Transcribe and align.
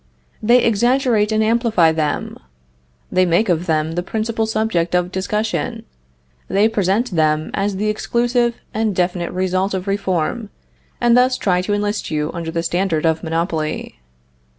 They 0.41 0.63
exaggerate 0.65 1.31
and 1.31 1.43
amplify 1.43 1.91
them; 1.91 2.37
they 3.11 3.23
make 3.23 3.49
of 3.49 3.67
them 3.67 3.91
the 3.91 4.01
principal 4.01 4.47
subject 4.47 4.95
of 4.95 5.11
discussion; 5.11 5.85
they 6.47 6.67
present 6.67 7.11
them 7.11 7.51
as 7.53 7.75
the 7.75 7.87
exclusive 7.87 8.55
and 8.73 8.95
definite 8.95 9.31
result 9.31 9.75
of 9.75 9.85
reform, 9.85 10.49
and 10.99 11.15
thus 11.15 11.37
try 11.37 11.61
to 11.61 11.73
enlist 11.75 12.09
you 12.09 12.31
under 12.33 12.49
the 12.49 12.63
standard 12.63 13.05
of 13.05 13.21
monopoly. 13.21 13.99